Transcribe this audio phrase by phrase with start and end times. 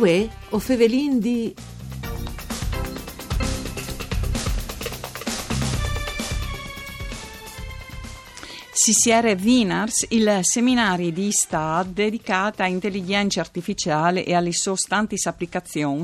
[0.00, 1.54] Uè, o fevelin di
[8.82, 16.00] CCR Vinars, il seminario di Stato dedicato a intelligenza artificiale e alle sostanti applicazioni,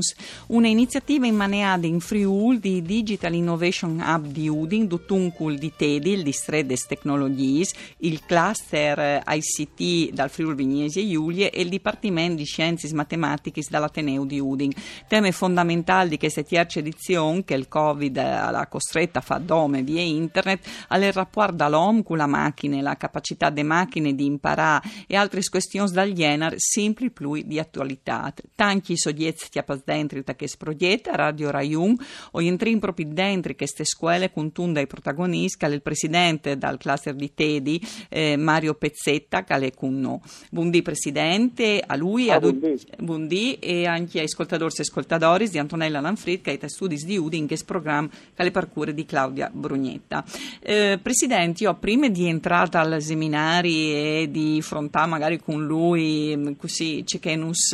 [0.49, 6.67] un'iniziativa immaneata in Friul di Digital Innovation Hub di Udin, Dutuncul di Tedi, il Distretto
[6.67, 12.93] des Technologies, il cluster ICT dal Friul Vignesi e Giulie e il Dipartimento di Scienze
[12.93, 14.71] Matematiche dall'Ateneo di Udin.
[15.07, 20.01] Teme fondamentali di questa terza edizione, che il Covid l'ha costretta a fare dome via
[20.01, 25.15] internet, alle rapporto dall'OM con la macchina macchine, la capacità delle macchine di imparare e
[25.15, 28.33] altre questioni dal genere sempre più di attualità.
[28.55, 31.95] Tanti soggetti che dentro da che progetto, Radio Raiun,
[32.31, 37.33] o entrin proprio dentro queste scuole con tunda i protagonisti, il presidente dal cluster di
[37.33, 40.19] Tedi, eh, Mario Pezzetta, che è con noi.
[40.49, 42.53] Buondì presidente, a lui, ah, a
[42.99, 47.37] buondì e anche ai ascoltatori e ascoltatori di Antonella Lanfrid, che è studi di Udi
[47.37, 50.23] in questo programma che le parcure di Claudia Brugnetta.
[50.61, 56.35] Eh, presidente, io prima di entrare entrata al seminari e di affrontare magari con lui
[56.35, 57.73] mm, così Cekenus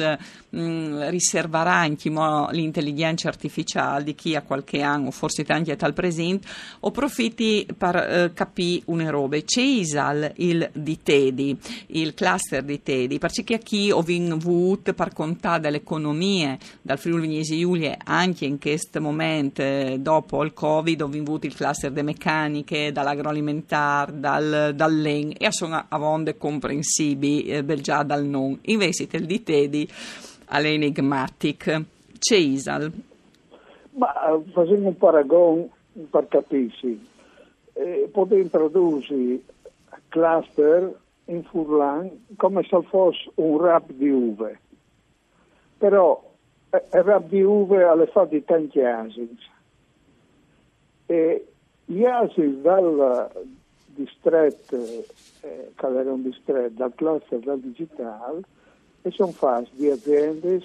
[0.50, 6.48] mh, mm, riserverà anche l'intelligenza artificiale di chi ha qualche anno, forse anche al presente,
[6.82, 9.40] o profitti per eh, capire una roba.
[9.40, 15.62] C'è ISAL, il di Tedi, il cluster di Tedi, perché chi ho avuto per contare
[15.62, 21.06] delle economie dal Friuli Vignesi Giulie anche in questo momento, eh, dopo il Covid, ho
[21.06, 28.26] avuto il cluster delle meccaniche, dall'agroalimentare, dal dall'en e sono avonde comprensibili eh, già dal
[28.26, 28.60] non.
[28.64, 29.88] Invece il di Tedi
[30.48, 31.82] all'enigmatic.
[32.18, 32.92] C'è Isal.
[33.92, 34.14] Ma
[34.52, 35.70] facendo un paragone
[36.10, 37.00] per capirsi,
[37.74, 39.40] eh, potete introdurre
[40.10, 44.60] cluster in Furlan come se fosse un rap di uve.
[45.78, 46.32] Però
[46.70, 49.38] eh, il rap di uve alle fa di tanti asini.
[51.06, 51.48] E
[51.86, 53.30] gli asini dal,
[53.94, 54.76] distretto,
[55.42, 58.42] eh, che era un distretto dal cluster del digitale
[59.02, 60.62] e sono fatti di aziende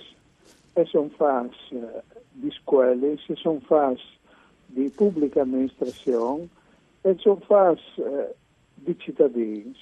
[0.73, 4.03] e sono fatti eh, di scuole e sono fatti
[4.67, 6.49] di pubblica amministrazione
[7.01, 8.35] e sono fatti eh,
[8.75, 9.75] di cittadini.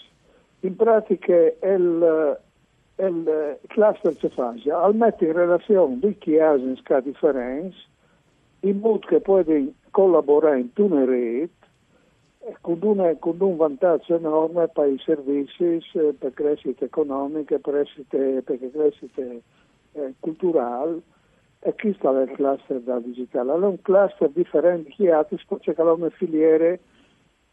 [0.61, 2.39] In pratica il,
[2.97, 7.77] il cluster si fa, al mettere in relazione due chiesi differenti
[8.61, 11.66] in modo che possono collaborare in una rete
[12.61, 15.81] con, una, con, un vantaggio enorme per i servizi,
[16.19, 21.01] per crescita economica, per crescita, per crescita eh, culturale.
[21.61, 23.51] E qui sta il cluster da digitale.
[23.51, 26.81] Allora, un cluster differente che altri, perché le filiere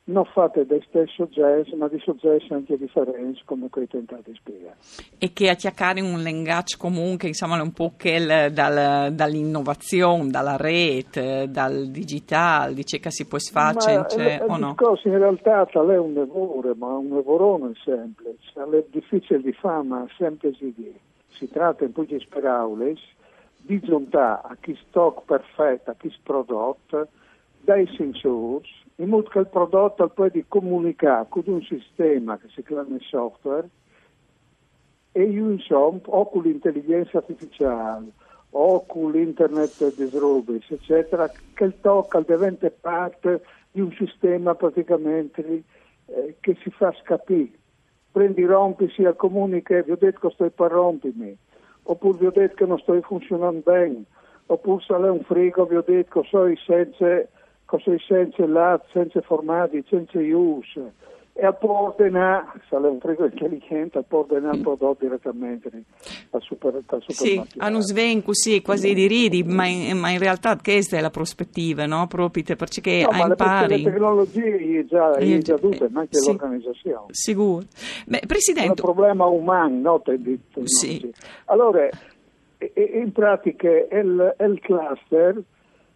[0.05, 4.75] non fatte del stesso jazz, ma di soggetti anche differenti, come ho tentato di spiegare.
[5.17, 11.47] E che a cercare un linguaggio comune, insomma, un po' che dal, dall'innovazione, dalla rete,
[11.49, 14.69] dal digitale, dice che si può fare cioè, o no?
[14.69, 19.53] Il discorso in realtà è un lavoro, ma un lavoro non semplice, è difficile di
[19.53, 20.93] fare, ma semplice di
[21.29, 22.95] Si tratta in poche parole
[23.61, 27.07] di giuntare a chi stock perfetto, a chi prodotto,
[27.63, 32.61] dai sensori, in modo che il prodotto poi di comunicare con un sistema che si
[32.63, 33.69] chiama software
[35.13, 38.07] e io insomma o con l'intelligenza artificiale
[38.51, 45.63] o con l'internet delle robe eccetera che il tocca diventa parte di un sistema praticamente
[46.05, 47.51] eh, che si fa scapire
[48.11, 51.37] prendi rompi sia comunica vi ho detto che sto per rompermi
[51.83, 54.03] oppure vi ho detto che non sto funzionando bene
[54.47, 57.27] oppure se è un frigo vi ho detto che so senza
[57.77, 60.93] così senza latte, senza formaggi, senza use
[61.35, 65.71] e ordinare, se è un frigo intelligente, ordinare il prodotto direttamente
[66.29, 70.55] al, super, al Sì, hanno svenco, sì, quasi di ridi, ma in, ma in, realtà
[70.61, 72.05] questa è la prospettiva, no?
[72.05, 73.81] Proprio perché no, ma impari.
[73.81, 77.05] Le tecnologie già, è già tutte, ma anche sì, l'organizzazione.
[77.09, 77.63] Sicuro.
[78.05, 78.67] Beh, Presidente...
[78.67, 80.03] È un problema umano, no?
[80.65, 81.11] Sì.
[81.45, 81.89] Allora,
[82.75, 85.41] in pratica, il, il cluster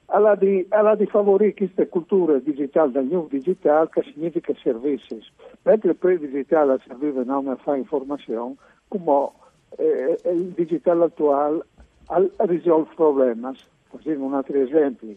[0.07, 5.21] alla di, alla di favorire questa cultura digitale, del new digital, che significa servizi.
[5.63, 8.55] Mentre per il digitale serviva non a fare informazione,
[8.87, 9.29] come
[9.77, 11.65] eh, il digitale attuale
[12.37, 13.55] risolve problemi.
[13.89, 15.15] Facciamo un altro esempio.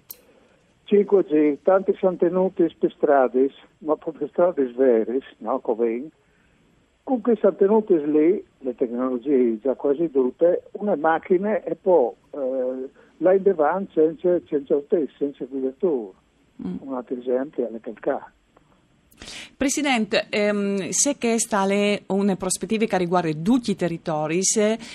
[0.87, 6.11] 5G, tanti sono tenuti per strade, ma per strade vere, no, come
[7.05, 12.89] queste sono tenute lì, le tecnologie già quasi tutte, una macchina e poi eh,
[13.21, 16.17] in davanti senza, senza te, senza guidatore.
[16.67, 16.77] Mm.
[16.81, 18.33] Un altro esempio è la calcare.
[19.57, 24.41] Presidente, ehm, se questa è una prospettiva che riguarda tutti i territori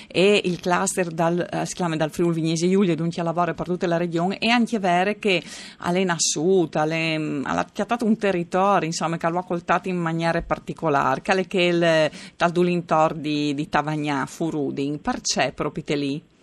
[0.07, 3.85] e il cluster dal, eh, si chiama dal Friuli Vignese Giulia, dunque lavora per tutta
[3.85, 5.43] la regione, è anche vero che
[5.79, 11.61] è nasciuta, ha chiatato un territorio insomma, che l'ha coltato in maniera particolare, che è
[11.61, 16.33] il tal Dulintor di, di Tavagnà, Furudin, perché proprio lì?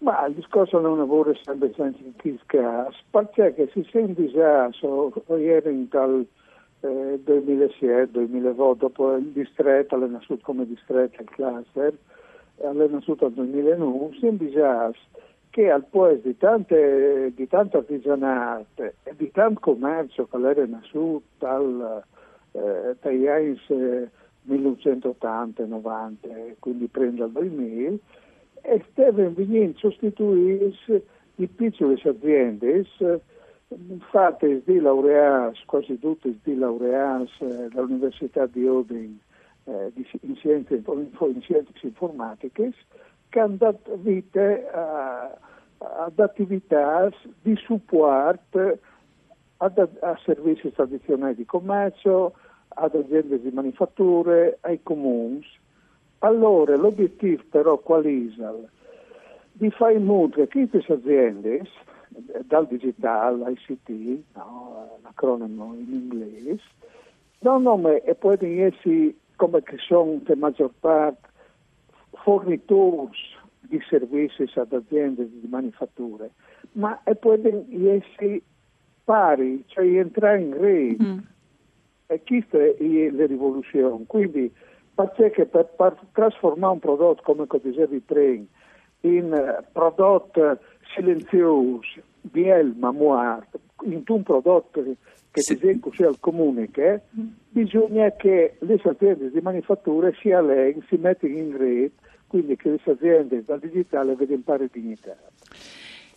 [0.00, 2.38] Ma il discorso non lavora sempre senza chi
[3.10, 6.26] perché si sente già, so, ieri dal
[6.80, 11.94] eh, 2007-2008, dopo il distretto, è nato come distretto il cluster,
[12.56, 14.90] è nato nel 2009, sembra già
[15.50, 21.20] che al posto di, tante, di tanto artigianato e di tanto commercio che era nato
[21.38, 22.02] dal,
[22.52, 23.60] eh, dagli anni
[24.48, 27.98] 1980-90, quindi prende al 2000,
[28.62, 31.02] e devono venire sostituiti
[31.34, 32.86] di piccole aziende
[34.10, 39.18] fatte di laureati, quasi tutte di laureati eh, dall'Università di Odin
[39.64, 42.72] eh, in, scienze, in scienze informatiche
[43.28, 45.38] che hanno dato vita
[45.78, 47.10] ad attività
[47.42, 48.78] di supporto
[49.58, 52.34] a, a servizi tradizionali di commercio,
[52.68, 55.44] ad aziende di manifatture, ai comuni.
[56.20, 58.68] Allora l'obiettivo però qual è?
[59.52, 61.62] Di fare in modo che queste aziende
[62.46, 66.60] dal digitale ICT, no, l'acronimo in inglese,
[67.40, 71.28] non nome e poi essere come che sono la maggior parte
[72.22, 73.10] fornitori
[73.60, 76.32] di servizi ad aziende di manifatture,
[76.72, 77.40] ma e poi
[77.88, 78.42] essere
[79.04, 81.02] pari, cioè entrare in rete.
[81.02, 81.18] Mm.
[82.06, 84.04] E questa è la rivoluzione.
[84.06, 84.52] Quindi,
[84.94, 88.44] perché per, per trasformare un prodotto, come dicevi prima,
[89.02, 90.58] in prodotto
[90.94, 92.90] silenzioso, biel ma
[93.82, 94.82] in un prodotto
[95.30, 95.54] che sì.
[95.54, 97.26] disegno sia al comune che mm.
[97.48, 101.92] bisogna che le aziende di manifattura si alleghi, si mettano in rete,
[102.26, 105.16] quindi che le aziende dal digitale vedano pari dignità.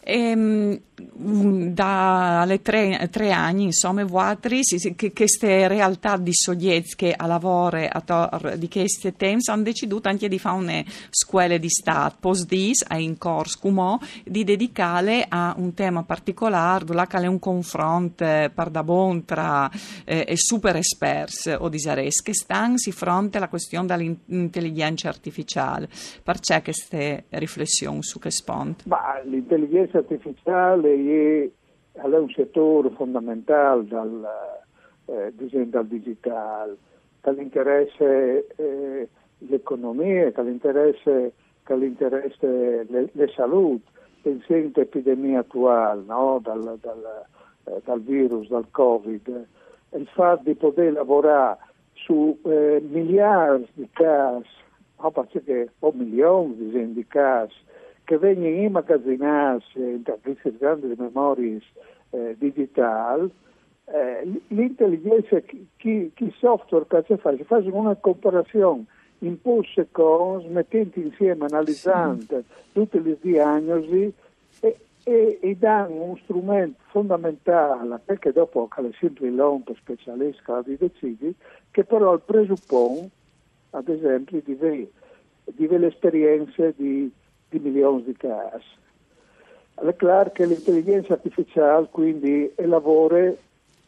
[0.06, 0.80] Ehm,
[1.16, 4.62] dalle tre, tre, anni, insomma, vuotri,
[4.96, 7.78] che queste realtà di Sogliez che a lavoro
[8.56, 13.18] di questi temi hanno deciso anche di fare una scuola di Stato, post dis, in
[13.18, 19.70] corso, di dedicare a un tema particolare, dove è un confronto per da bon tra
[20.06, 25.88] eh, super esperti o disares che stanno di fronte alla questione dell'intelligenza artificiale.
[26.24, 28.84] Perché queste riflessioni su che spunto?
[28.88, 31.52] Ma l'intelligenza l'intelligenza artificiale
[31.94, 34.28] è, è un settore fondamentale dal,
[35.06, 35.34] eh,
[35.68, 36.78] dal digitale,
[37.22, 39.08] che l'interesse eh,
[39.40, 43.84] l'economia, che l'interesse, che l'interesse le, salute,
[44.22, 46.40] pensando all'epidemia attuale no?
[46.42, 47.26] dal, dal,
[47.66, 49.48] eh, dal, virus, dal Covid,
[49.96, 51.60] il fatto di poter lavorare
[51.94, 54.48] su eh, miliardi di casi,
[55.00, 55.12] no?
[55.12, 56.56] perché, o milioni
[56.94, 57.56] di casi,
[58.04, 61.62] che vengono immagazzinati in queste grandi memorie
[62.12, 63.30] eh, digitali,
[63.86, 68.86] eh, l'intelligenza, chi, chi software che fa, si fa una comparazione
[69.20, 74.14] in pochi secondi, mettendo insieme, analizzando tutte le diagnosi
[74.60, 81.34] e, e, e danno un strumento fondamentale, perché dopo che sempre l'onto specialista di decidi,
[81.72, 83.10] che però presuppone,
[83.72, 84.92] ad esempio, di avere,
[85.46, 87.12] di avere l'esperienza di
[87.54, 88.82] di milioni di casi.
[89.76, 93.32] È chiaro che l'intelligenza artificiale quindi lavora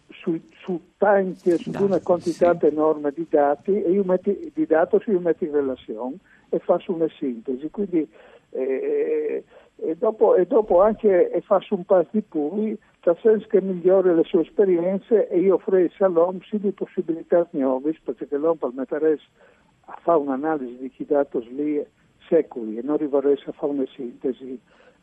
[0.10, 2.66] su, su tanti, su una quantità sì.
[2.68, 6.16] enorme di dati e io metti, di dati io metto in relazione
[6.50, 7.70] e faccio una sintesi.
[7.70, 8.08] Quindi,
[8.52, 9.44] eh,
[9.78, 14.14] e, dopo, e, dopo, anche e faccio un passo di più, nel senso che migliori
[14.16, 19.10] le sue esperienze e io offrisco all'uomo di possibilità nuove, perché l'uomo permetterà
[19.88, 21.86] a fare un'analisi di chi dati lì
[22.28, 24.60] secoli e non rivorresse a fare una sintesi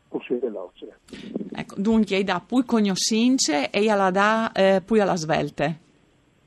[0.09, 0.99] così veloce.
[1.55, 5.79] Ecco, dunque, da poi cognoscenze e alla da eh, poi alla svelte.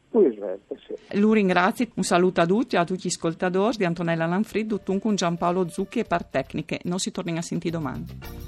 [0.10, 1.20] Poi svelte, sì.
[1.20, 5.16] Lui ringrazio, un saluto a tutti, a tutti gli ascoltatori di Antonella Lanfrid, dunque un
[5.16, 6.80] Giampaolo Zucchi e par tecniche.
[6.84, 8.45] Non si torna a sentire domani.